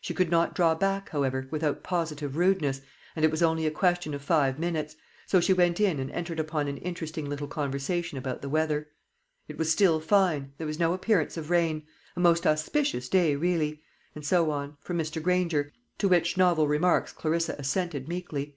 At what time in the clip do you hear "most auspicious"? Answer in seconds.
12.20-13.10